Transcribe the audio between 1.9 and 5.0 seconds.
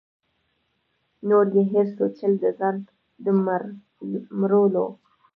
سو چل د ځان د مړولو